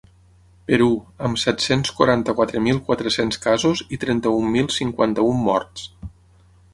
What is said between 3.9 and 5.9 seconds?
i trenta-un mil cinquanta-un morts.